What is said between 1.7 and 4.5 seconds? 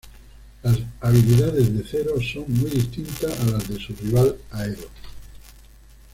de Zero son muy distintas a las de su rival,